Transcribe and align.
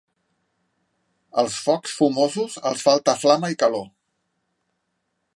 Als 1.41 1.57
focs 1.65 1.93
fumosos 1.99 2.55
els 2.69 2.81
falta 2.87 3.15
flama 3.25 3.51
i 3.57 3.61
calor. 3.65 3.85